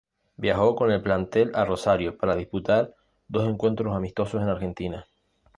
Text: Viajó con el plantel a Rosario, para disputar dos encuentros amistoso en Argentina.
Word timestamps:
Viajó 0.35 0.73
con 0.75 0.89
el 0.89 0.99
plantel 1.03 1.51
a 1.53 1.63
Rosario, 1.63 2.17
para 2.17 2.35
disputar 2.35 2.95
dos 3.27 3.47
encuentros 3.47 3.95
amistoso 3.95 4.41
en 4.41 4.49
Argentina. 4.49 5.05